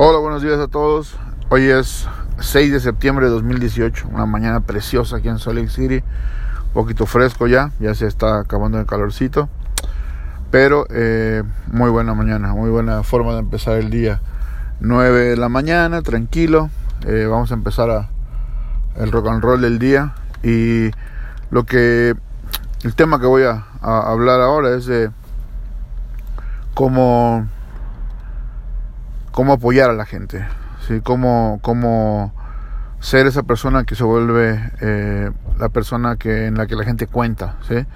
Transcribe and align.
Hola, 0.00 0.18
buenos 0.20 0.42
días 0.42 0.60
a 0.60 0.68
todos. 0.68 1.16
Hoy 1.48 1.64
es 1.64 2.06
6 2.38 2.70
de 2.70 2.78
septiembre 2.78 3.26
de 3.26 3.32
2018, 3.32 4.06
una 4.12 4.26
mañana 4.26 4.60
preciosa 4.60 5.16
aquí 5.16 5.28
en 5.28 5.40
Salt 5.40 5.68
City. 5.70 6.04
Un 6.66 6.72
poquito 6.72 7.04
fresco 7.04 7.48
ya, 7.48 7.72
ya 7.80 7.92
se 7.96 8.06
está 8.06 8.38
acabando 8.38 8.78
el 8.78 8.86
calorcito. 8.86 9.48
Pero 10.52 10.86
eh, 10.90 11.42
muy 11.72 11.90
buena 11.90 12.14
mañana, 12.14 12.54
muy 12.54 12.70
buena 12.70 13.02
forma 13.02 13.32
de 13.32 13.40
empezar 13.40 13.74
el 13.74 13.90
día. 13.90 14.20
9 14.78 15.30
de 15.30 15.36
la 15.36 15.48
mañana, 15.48 16.00
tranquilo. 16.02 16.70
Eh, 17.04 17.26
vamos 17.28 17.50
a 17.50 17.54
empezar 17.54 18.08
el 18.94 19.10
rock 19.10 19.26
and 19.26 19.42
roll 19.42 19.60
del 19.60 19.80
día. 19.80 20.14
Y 20.44 20.92
lo 21.50 21.64
que 21.64 22.14
el 22.84 22.94
tema 22.94 23.18
que 23.18 23.26
voy 23.26 23.42
a, 23.42 23.64
a 23.82 24.12
hablar 24.12 24.40
ahora 24.42 24.76
es 24.76 24.86
de 24.86 25.10
cómo 26.74 27.48
cómo 29.38 29.52
apoyar 29.52 29.88
a 29.88 29.92
la 29.92 30.04
gente, 30.04 30.44
¿sí? 30.88 31.00
cómo, 31.00 31.60
cómo 31.62 32.34
ser 32.98 33.28
esa 33.28 33.44
persona 33.44 33.84
que 33.84 33.94
se 33.94 34.02
vuelve 34.02 34.72
eh, 34.80 35.30
la 35.60 35.68
persona 35.68 36.16
que, 36.16 36.46
en 36.46 36.56
la 36.56 36.66
que 36.66 36.74
la 36.74 36.82
gente 36.82 37.06
cuenta. 37.06 37.54
¿sí? 37.68 37.86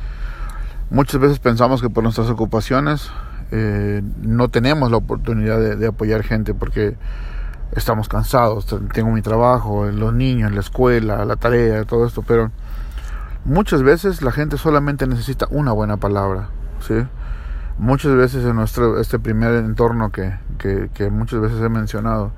Muchas 0.89 1.21
veces 1.21 1.41
pensamos 1.41 1.83
que 1.83 1.91
por 1.91 2.05
nuestras 2.05 2.31
ocupaciones 2.31 3.11
eh, 3.51 4.03
no 4.23 4.51
tenemos 4.51 4.93
la 4.93 4.99
oportunidad 4.99 5.59
de, 5.59 5.85
apoyar 5.85 6.23
gente 6.23 6.55
porque 6.55 6.97
estamos 7.73 8.09
cansados, 8.09 8.65
tengo 8.93 9.11
mi 9.11 9.21
trabajo, 9.21 9.87
los 9.87 10.15
niños, 10.15 10.53
la 10.53 10.61
escuela, 10.61 11.25
la 11.25 11.35
tarea, 11.35 11.85
todo 11.87 12.07
esto, 12.07 12.23
pero 12.23 12.53
muchas 13.45 13.83
veces 13.83 14.23
la 14.23 14.31
gente 14.31 14.59
solamente 14.59 15.09
necesita 15.09 15.49
una 15.51 15.73
buena 15.73 15.97
palabra. 15.97 16.51
¿sí? 16.87 17.05
muchas 17.79 18.15
veces 18.15 18.45
en 18.45 18.57
nuestro 18.57 19.01
este 19.01 19.19
primer 19.19 19.55
entorno 19.55 20.11
que, 20.11 20.33
que, 20.63 21.11
muchas 21.11 21.41
veces 21.41 21.61
he 21.61 21.69
mencionado 21.69 22.33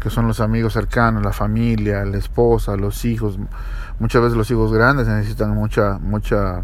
que 0.00 0.10
son 0.10 0.26
los 0.26 0.40
amigos 0.40 0.74
cercanos 0.74 1.22
la 1.22 1.32
familia 1.32 2.04
la 2.04 2.18
esposa 2.18 2.76
los 2.76 3.04
hijos 3.04 3.38
muchas 3.98 4.22
veces 4.22 4.36
los 4.36 4.50
hijos 4.50 4.72
grandes 4.72 5.08
necesitan 5.08 5.50
mucha 5.50 5.98
mucha 6.00 6.62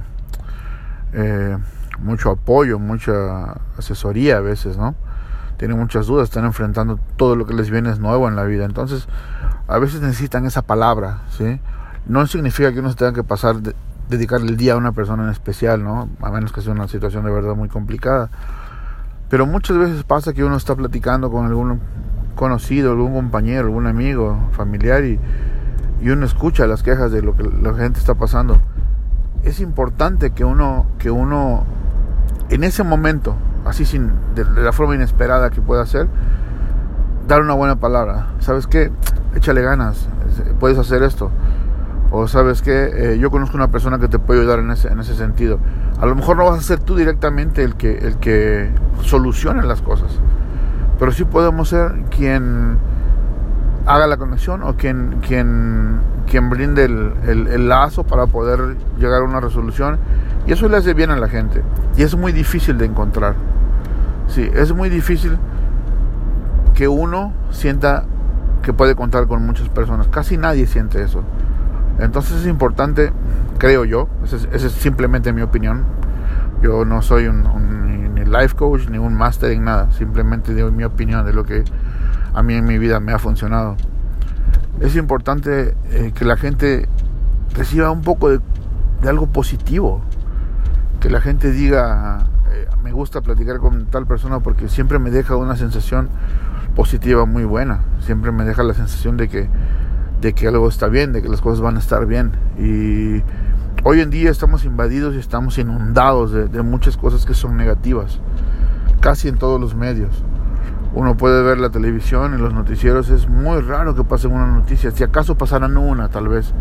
eh, 1.12 1.56
mucho 2.00 2.30
apoyo 2.30 2.78
mucha 2.78 3.56
asesoría 3.76 4.38
a 4.38 4.40
veces 4.40 4.76
no 4.76 4.94
tienen 5.56 5.78
muchas 5.78 6.06
dudas 6.06 6.28
están 6.28 6.44
enfrentando 6.44 6.98
todo 7.16 7.36
lo 7.36 7.46
que 7.46 7.54
les 7.54 7.70
viene 7.70 7.90
es 7.90 7.98
nuevo 7.98 8.28
en 8.28 8.36
la 8.36 8.44
vida 8.44 8.64
entonces 8.64 9.08
a 9.68 9.78
veces 9.78 10.00
necesitan 10.00 10.46
esa 10.46 10.62
palabra 10.62 11.22
sí 11.30 11.60
no 12.06 12.26
significa 12.26 12.72
que 12.72 12.80
uno 12.80 12.90
se 12.90 12.96
tenga 12.96 13.12
que 13.12 13.24
pasar 13.24 13.56
de, 13.60 13.74
dedicarle 14.10 14.50
el 14.50 14.56
día 14.56 14.74
a 14.74 14.76
una 14.76 14.92
persona 14.92 15.22
en 15.22 15.30
especial, 15.30 15.82
¿no? 15.82 16.10
A 16.20 16.30
menos 16.30 16.52
que 16.52 16.60
sea 16.60 16.72
una 16.72 16.88
situación 16.88 17.24
de 17.24 17.30
verdad 17.30 17.54
muy 17.54 17.68
complicada. 17.68 18.28
Pero 19.30 19.46
muchas 19.46 19.78
veces 19.78 20.02
pasa 20.02 20.32
que 20.32 20.42
uno 20.44 20.56
está 20.56 20.74
platicando 20.74 21.30
con 21.30 21.46
algún 21.46 21.80
conocido, 22.34 22.90
algún 22.90 23.14
compañero, 23.14 23.68
algún 23.68 23.86
amigo, 23.86 24.36
familiar 24.52 25.04
y, 25.04 25.18
uno 26.02 26.26
escucha 26.26 26.66
las 26.66 26.82
quejas 26.82 27.12
de 27.12 27.22
lo 27.22 27.36
que 27.36 27.44
la 27.44 27.74
gente 27.74 28.00
está 28.00 28.14
pasando. 28.14 28.58
Es 29.44 29.60
importante 29.60 30.32
que 30.32 30.44
uno, 30.44 30.86
que 30.98 31.10
uno 31.10 31.64
en 32.48 32.64
ese 32.64 32.82
momento, 32.82 33.36
así 33.64 33.84
sin, 33.84 34.10
de, 34.34 34.44
la 34.44 34.72
forma 34.72 34.94
inesperada 34.96 35.50
que 35.50 35.60
pueda 35.60 35.86
ser, 35.86 36.08
dar 37.28 37.40
una 37.42 37.54
buena 37.54 37.76
palabra. 37.76 38.28
¿Sabes 38.40 38.66
qué? 38.66 38.90
Échale 39.36 39.62
ganas, 39.62 40.08
puedes 40.58 40.78
hacer 40.78 41.02
esto 41.02 41.30
o 42.10 42.26
sabes 42.26 42.62
que 42.62 43.12
eh, 43.12 43.18
yo 43.18 43.30
conozco 43.30 43.56
una 43.56 43.68
persona 43.68 43.98
que 43.98 44.08
te 44.08 44.18
puede 44.18 44.40
ayudar 44.40 44.58
en 44.58 44.70
ese, 44.70 44.88
en 44.88 45.00
ese 45.00 45.14
sentido. 45.14 45.58
A 46.00 46.06
lo 46.06 46.14
mejor 46.14 46.36
no 46.36 46.44
vas 46.44 46.58
a 46.58 46.62
ser 46.62 46.80
tú 46.80 46.96
directamente 46.96 47.62
el 47.62 47.76
que, 47.76 47.98
el 47.98 48.16
que 48.16 48.70
solucione 49.02 49.62
las 49.62 49.80
cosas, 49.80 50.10
pero 50.98 51.12
sí 51.12 51.24
podemos 51.24 51.68
ser 51.68 51.92
quien 52.10 52.78
haga 53.86 54.06
la 54.06 54.16
conexión 54.16 54.62
o 54.62 54.76
quien, 54.76 55.20
quien, 55.26 56.00
quien 56.28 56.50
brinde 56.50 56.84
el, 56.84 57.12
el, 57.26 57.68
lazo 57.68 58.04
para 58.04 58.26
poder 58.26 58.76
llegar 58.98 59.22
a 59.22 59.24
una 59.24 59.40
resolución. 59.40 59.98
Y 60.46 60.52
eso 60.52 60.68
le 60.68 60.76
hace 60.76 60.94
bien 60.94 61.10
a 61.10 61.16
la 61.16 61.28
gente. 61.28 61.62
Y 61.96 62.02
es 62.02 62.16
muy 62.16 62.32
difícil 62.32 62.78
de 62.78 62.86
encontrar. 62.86 63.34
Sí, 64.28 64.48
es 64.54 64.72
muy 64.72 64.88
difícil 64.88 65.38
que 66.74 66.88
uno 66.88 67.32
sienta 67.50 68.04
que 68.62 68.72
puede 68.72 68.94
contar 68.94 69.26
con 69.26 69.44
muchas 69.44 69.68
personas. 69.68 70.08
Casi 70.08 70.36
nadie 70.36 70.66
siente 70.66 71.02
eso. 71.02 71.22
Entonces 72.00 72.40
es 72.40 72.46
importante, 72.46 73.12
creo 73.58 73.84
yo, 73.84 74.08
esa 74.24 74.36
es, 74.52 74.72
simplemente 74.72 75.32
mi 75.32 75.42
opinión. 75.42 75.84
Yo 76.62 76.84
no 76.84 77.02
soy 77.02 77.26
un, 77.26 78.14
ni 78.14 78.24
life 78.24 78.54
coach 78.54 78.88
ni 78.88 78.98
un 78.98 79.14
master 79.14 79.52
en 79.52 79.64
nada, 79.64 79.90
simplemente 79.92 80.54
digo 80.54 80.70
mi 80.70 80.84
opinión 80.84 81.24
de 81.24 81.32
lo 81.32 81.44
que 81.44 81.64
a 82.34 82.42
mí 82.42 82.54
en 82.54 82.64
mi 82.64 82.78
vida 82.78 83.00
me 83.00 83.12
ha 83.12 83.18
funcionado. 83.18 83.76
Es 84.80 84.96
importante 84.96 85.74
eh, 85.90 86.12
que 86.14 86.24
la 86.24 86.36
gente 86.36 86.88
reciba 87.54 87.90
un 87.90 88.02
poco 88.02 88.30
de, 88.30 88.40
algo 89.06 89.26
positivo, 89.26 90.02
que 91.00 91.10
la 91.10 91.20
gente 91.20 91.50
diga, 91.50 92.26
eh, 92.50 92.66
me 92.82 92.92
gusta 92.92 93.20
platicar 93.20 93.58
con 93.58 93.86
tal 93.86 94.06
persona 94.06 94.40
porque 94.40 94.68
siempre 94.68 94.98
me 94.98 95.10
deja 95.10 95.36
una 95.36 95.56
sensación 95.56 96.08
positiva 96.74 97.26
muy 97.26 97.44
buena, 97.44 97.80
siempre 98.00 98.32
me 98.32 98.44
deja 98.44 98.62
la 98.62 98.74
sensación 98.74 99.16
de 99.16 99.28
que 99.28 99.48
de 100.20 100.32
que 100.34 100.48
algo 100.48 100.68
está 100.68 100.88
bien, 100.88 101.12
de 101.12 101.22
que 101.22 101.28
las 101.28 101.40
cosas 101.40 101.60
van 101.60 101.76
a 101.76 101.78
estar 101.78 102.06
bien. 102.06 102.32
Y 102.58 103.22
hoy 103.84 104.00
en 104.00 104.10
día 104.10 104.30
estamos 104.30 104.64
invadidos 104.64 105.14
y 105.14 105.18
estamos 105.18 105.58
inundados 105.58 106.32
de, 106.32 106.62
muchas 106.62 106.96
cosas 106.96 107.24
que 107.24 107.34
son 107.34 107.56
negativas, 107.56 108.20
casi 109.00 109.28
en 109.28 109.38
todos 109.38 109.60
los 109.60 109.74
medios. 109.74 110.10
Uno 110.92 111.16
puede 111.16 111.42
ver 111.42 111.58
la 111.58 111.70
televisión 111.70 112.34
y 112.34 112.38
los 112.38 112.52
noticieros, 112.52 113.10
es 113.10 113.28
muy 113.28 113.60
raro 113.60 113.94
que 113.94 114.04
pasen 114.04 114.32
una 114.32 114.46
noticia, 114.46 114.90
si 114.90 115.04
acaso 115.04 115.36
pasaran 115.36 115.76
una 115.76 116.08
tal 116.08 116.28
vez, 116.28 116.52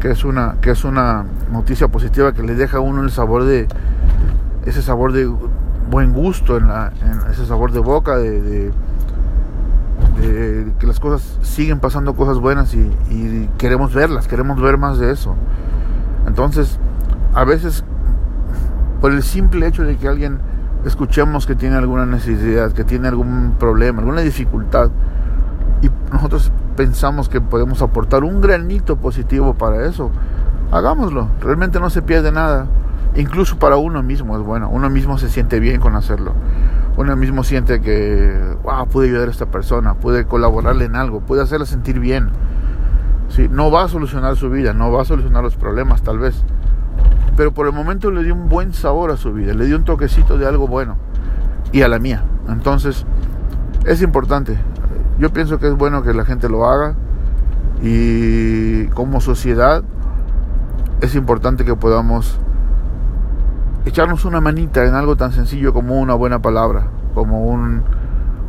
que 0.00 0.10
es 0.10 0.24
una, 0.24 0.56
que 0.62 0.70
es 0.70 0.82
una 0.84 1.26
noticia 1.52 1.88
positiva 1.88 2.32
que 2.32 2.42
le 2.42 2.54
deja 2.54 2.78
a 2.78 2.80
uno 2.80 3.02
el 3.02 3.10
sabor 3.10 3.44
de, 3.44 3.68
ese 4.64 4.80
sabor 4.80 5.12
de 5.12 5.30
buen 5.90 6.14
gusto, 6.14 6.56
en, 6.56 6.68
la, 6.68 6.90
ese 7.30 7.44
sabor 7.44 7.72
de 7.72 7.80
boca, 7.80 8.16
de 8.16 8.72
que 10.78 10.86
las 10.86 11.00
cosas 11.00 11.38
siguen 11.42 11.80
pasando 11.80 12.14
cosas 12.14 12.38
buenas 12.38 12.74
y, 12.74 13.48
queremos 13.58 13.94
verlas, 13.94 14.28
queremos 14.28 14.60
ver 14.60 14.78
más 14.78 14.98
de 14.98 15.12
eso. 15.12 15.34
Entonces, 16.26 16.78
a 17.34 17.44
veces, 17.44 17.84
por 19.00 19.12
el 19.12 19.22
simple 19.22 19.66
hecho 19.66 19.82
de 19.82 19.96
que 19.96 20.08
alguien 20.08 20.38
escuchemos 20.84 21.46
que 21.46 21.54
tiene 21.54 21.76
alguna 21.76 22.06
necesidad, 22.06 22.72
que 22.72 22.84
tiene 22.84 23.08
algún 23.08 23.54
problema, 23.58 24.00
alguna 24.00 24.22
dificultad, 24.22 24.90
y 25.82 25.90
nosotros 26.12 26.50
pensamos 26.76 27.28
que 27.28 27.40
podemos 27.40 27.82
aportar 27.82 28.24
un 28.24 28.40
granito 28.40 28.96
positivo 28.96 29.54
para 29.54 29.86
eso, 29.86 30.10
hagámoslo. 30.70 31.28
Realmente 31.40 31.80
no 31.80 31.90
se 31.90 32.02
pierde 32.02 32.32
nada. 32.32 32.66
Incluso 33.16 33.58
para 33.58 33.76
uno 33.76 34.02
mismo 34.02 34.36
es 34.36 34.42
bueno. 34.42 34.68
Uno 34.70 34.88
mismo 34.88 35.18
se 35.18 35.28
siente 35.28 35.58
bien 35.58 35.80
con 35.80 35.96
hacerlo 35.96 36.32
uno 37.00 37.16
mismo 37.16 37.44
siente 37.44 37.80
que, 37.80 38.38
wow, 38.62 38.86
pude 38.86 39.08
ayudar 39.08 39.28
a 39.28 39.30
esta 39.30 39.46
persona, 39.46 39.94
pude 39.94 40.26
colaborarle 40.26 40.84
en 40.84 40.96
algo, 40.96 41.20
pude 41.20 41.40
hacerla 41.40 41.64
sentir 41.64 41.98
bien. 41.98 42.28
¿Sí? 43.30 43.48
No 43.48 43.70
va 43.70 43.84
a 43.84 43.88
solucionar 43.88 44.36
su 44.36 44.50
vida, 44.50 44.74
no 44.74 44.92
va 44.92 45.02
a 45.02 45.04
solucionar 45.06 45.42
los 45.42 45.56
problemas 45.56 46.02
tal 46.02 46.18
vez, 46.18 46.42
pero 47.36 47.52
por 47.52 47.66
el 47.66 47.72
momento 47.72 48.10
le 48.10 48.22
dio 48.22 48.34
un 48.34 48.48
buen 48.48 48.74
sabor 48.74 49.10
a 49.12 49.16
su 49.16 49.32
vida, 49.32 49.54
le 49.54 49.64
dio 49.64 49.76
un 49.76 49.84
toquecito 49.84 50.36
de 50.36 50.46
algo 50.46 50.66
bueno 50.66 50.96
y 51.72 51.82
a 51.82 51.88
la 51.88 51.98
mía. 51.98 52.24
Entonces, 52.48 53.06
es 53.86 54.02
importante. 54.02 54.58
Yo 55.18 55.30
pienso 55.32 55.58
que 55.58 55.68
es 55.68 55.74
bueno 55.74 56.02
que 56.02 56.12
la 56.12 56.26
gente 56.26 56.50
lo 56.50 56.66
haga 56.66 56.96
y 57.82 58.86
como 58.88 59.22
sociedad 59.22 59.82
es 61.00 61.14
importante 61.14 61.64
que 61.64 61.74
podamos 61.76 62.38
echarnos 63.84 64.24
una 64.24 64.40
manita 64.40 64.84
en 64.84 64.94
algo 64.94 65.16
tan 65.16 65.32
sencillo 65.32 65.72
como 65.72 65.98
una 66.00 66.14
buena 66.14 66.40
palabra, 66.40 66.88
como 67.14 67.44
un, 67.44 67.82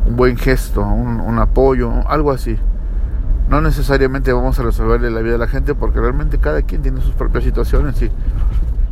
un 0.06 0.16
buen 0.16 0.36
gesto, 0.36 0.82
un, 0.82 1.38
apoyo, 1.38 1.92
algo 2.08 2.30
así. 2.30 2.58
No 3.48 3.60
necesariamente 3.60 4.32
vamos 4.32 4.58
a 4.58 4.62
resolverle 4.62 5.10
la 5.10 5.20
vida 5.20 5.34
a 5.34 5.38
la 5.38 5.48
gente 5.48 5.74
porque 5.74 6.00
realmente 6.00 6.38
cada 6.38 6.62
quien 6.62 6.82
tiene 6.82 7.00
sus 7.00 7.14
propias 7.14 7.44
situaciones 7.44 8.00
y, 8.02 8.10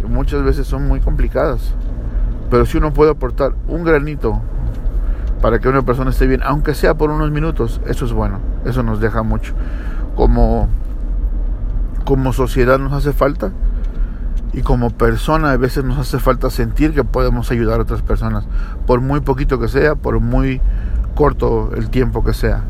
muchas 0.09 0.43
veces 0.43 0.67
son 0.67 0.89
muy 0.89 1.01
complicadas. 1.01 1.75
Pero 2.51 2.67
si 2.67 2.79
uno 2.79 2.93
puede 2.93 3.13
aportar 3.13 3.53
un 3.69 3.85
granito 3.85 4.41
para 5.41 5.61
que 5.61 5.69
una 5.69 5.83
persona 5.83 6.11
esté 6.11 6.27
bien, 6.27 6.41
aunque 6.43 6.75
sea 6.75 6.95
por 6.95 7.11
unos 7.11 7.31
minutos, 7.31 7.81
eso 7.87 8.07
es 8.07 8.13
bueno, 8.13 8.41
eso 8.65 8.83
nos 8.83 9.01
deja 9.01 9.23
mucho. 9.23 9.55
Como, 10.17 10.69
como 12.05 12.33
sociedad 12.33 12.79
nos 12.79 12.93
hace 12.93 13.13
falta 13.13 13.53
y 14.53 14.63
como 14.63 14.91
persona 14.91 15.53
a 15.53 15.57
veces 15.57 15.85
nos 15.85 15.99
hace 15.99 16.19
falta 16.19 16.51
sentir 16.51 16.93
que 16.93 17.05
podemos 17.05 17.51
ayudar 17.51 17.79
a 17.81 17.83
otras 17.83 18.03
personas, 18.03 18.45
por 18.87 19.01
muy 19.01 19.21
poquito 19.21 19.61
que 19.61 19.69
sea, 19.69 19.95
por 19.95 20.19
muy 20.21 20.61
corto 21.15 21.71
el 21.77 21.91
tiempo 21.91 22.25
que 22.25 22.35
sea. 22.35 22.63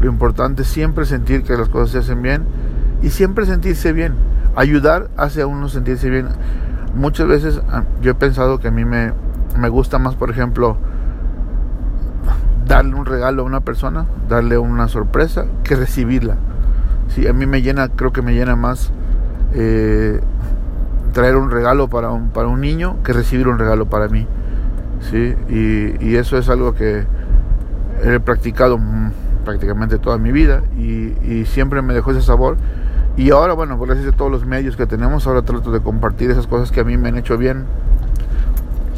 Lo 0.00 0.08
importante 0.08 0.62
es 0.62 0.68
siempre 0.68 1.06
sentir 1.06 1.42
que 1.42 1.56
las 1.56 1.68
cosas 1.68 1.90
se 1.90 1.98
hacen 1.98 2.22
bien 2.22 2.44
y 3.02 3.10
siempre 3.10 3.46
sentirse 3.46 3.92
bien. 3.92 4.14
Ayudar 4.56 5.10
hace 5.16 5.42
a 5.42 5.46
uno 5.46 5.68
sentirse 5.68 6.08
bien. 6.10 6.28
Muchas 6.94 7.26
veces 7.26 7.60
ah, 7.70 7.84
yo 8.00 8.12
he 8.12 8.14
pensado 8.14 8.60
que 8.60 8.68
a 8.68 8.70
mí 8.70 8.84
me, 8.84 9.12
me 9.58 9.68
gusta 9.68 9.98
más, 9.98 10.14
por 10.14 10.30
ejemplo, 10.30 10.76
darle 12.66 12.94
un 12.94 13.06
regalo 13.06 13.42
a 13.42 13.44
una 13.44 13.60
persona, 13.60 14.06
darle 14.28 14.58
una 14.58 14.88
sorpresa, 14.88 15.46
que 15.64 15.74
recibirla. 15.74 16.36
Sí, 17.08 17.26
a 17.26 17.32
mí 17.32 17.46
me 17.46 17.62
llena, 17.62 17.88
creo 17.88 18.12
que 18.12 18.22
me 18.22 18.34
llena 18.34 18.56
más 18.56 18.92
eh, 19.52 20.20
traer 21.14 21.36
un 21.36 21.50
regalo 21.50 21.88
para 21.88 22.10
un, 22.10 22.28
para 22.28 22.48
un 22.48 22.60
niño 22.60 22.96
que 23.02 23.14
recibir 23.14 23.48
un 23.48 23.58
regalo 23.58 23.86
para 23.86 24.08
mí. 24.08 24.26
¿sí? 25.10 25.34
Y, 25.48 26.16
eso 26.16 26.36
es 26.36 26.50
algo 26.50 26.74
que 26.74 27.06
he 28.02 28.20
practicado 28.20 28.78
prácticamente 29.44 29.98
toda 29.98 30.18
mi 30.18 30.32
vida 30.32 30.62
y, 30.76 31.44
siempre 31.46 31.80
me 31.80 31.94
dejó 31.94 32.10
ese 32.10 32.20
sabor. 32.20 32.58
Y 33.16 33.30
ahora, 33.30 33.54
bueno, 33.54 33.78
gracias 33.78 34.12
a 34.12 34.16
todos 34.16 34.30
los 34.30 34.44
medios 34.44 34.76
que 34.76 34.86
tenemos, 34.86 35.26
ahora 35.26 35.42
trato 35.42 35.70
de 35.70 35.80
compartir 35.80 36.30
esas 36.30 36.48
cosas 36.48 36.72
que 36.72 36.80
a 36.80 36.84
mí 36.84 36.96
me 36.96 37.08
han 37.08 37.16
hecho 37.16 37.38
bien 37.38 37.64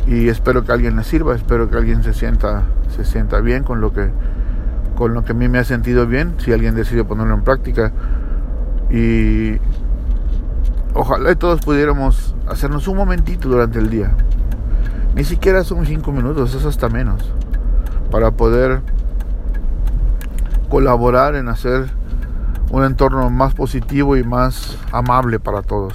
y 0.07 0.29
espero 0.29 0.65
que 0.65 0.73
a 0.73 0.75
alguien 0.75 0.97
le 0.97 1.05
sirva, 1.05 1.35
espero 1.35 1.69
que 1.69 1.77
alguien 1.77 2.03
se 2.03 2.15
sienta, 2.15 2.63
se 2.97 3.05
sienta 3.05 3.41
bien 3.41 3.63
con 3.63 3.81
lo 3.81 3.93
que 3.93 4.09
con 4.95 5.13
lo 5.13 5.25
que 5.25 5.33
a 5.33 5.35
mí 5.35 5.47
me 5.49 5.59
ha 5.59 5.65
sentido 5.65 6.07
bien, 6.07 6.37
si 6.39 6.55
alguien 6.55 6.75
decide 6.75 7.05
ponerlo 7.05 7.35
en 7.35 7.43
práctica. 7.43 7.93
Y 8.91 9.59
ojalá 10.97 11.35
todos 11.35 11.61
pudiéramos 11.61 12.35
hacernos 12.49 12.89
un 12.89 12.97
momentito 12.97 13.49
durante 13.49 13.79
el 13.79 13.91
día. 13.91 14.17
Ni 15.15 15.25
siquiera 15.25 15.65
son 15.65 15.87
cinco 15.87 16.13
minutos, 16.13 16.55
es 16.55 16.65
hasta 16.65 16.89
menos. 16.89 17.33
Para 18.11 18.31
poder 18.33 18.83
colaborar 20.69 21.37
en 21.37 21.49
hacer 21.49 21.91
un 22.71 22.85
entorno 22.85 23.31
más 23.31 23.55
positivo 23.55 24.17
y 24.17 24.25
más 24.25 24.77
amable 24.93 25.39
para 25.39 25.63
todos. 25.63 25.95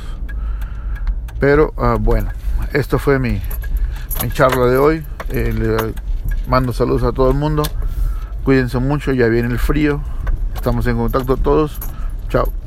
Pero 1.40 1.74
ah, 1.78 1.98
bueno, 2.00 2.30
esto 2.74 3.00
fue 3.00 3.20
mi, 3.20 3.42
mi 4.24 4.32
charla 4.32 4.66
de 4.68 4.78
hoy. 4.78 5.06
Eh, 5.30 5.54
le 5.54 5.94
mando 6.48 6.74
saludos 6.74 7.04
a 7.04 7.12
todo 7.12 7.32
el 7.32 7.38
mundo. 7.38 7.64
Cuídense 8.44 8.80
mucho, 8.80 9.12
ya 9.12 9.28
viene 9.28 9.50
el 9.50 9.60
frío. 9.60 10.02
Estamos 10.56 10.86
en 10.88 10.98
contacto 10.98 11.38
todos. 11.38 11.80
Chao. 12.30 12.61